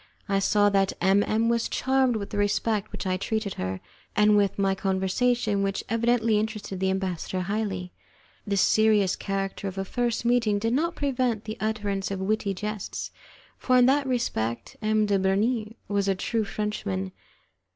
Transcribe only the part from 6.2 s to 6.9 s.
interested the